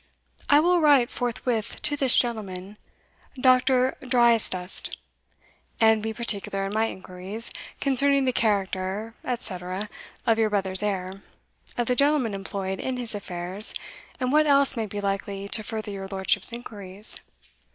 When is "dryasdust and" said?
4.01-6.01